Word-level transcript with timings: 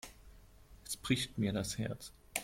Es 0.83 0.97
bricht 0.97 1.37
mir 1.37 1.53
das 1.53 1.77
Herz. 1.77 2.11